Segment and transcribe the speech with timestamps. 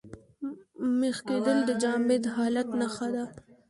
[0.99, 3.23] مېخ کېدل د جامد حالت نخښه ده.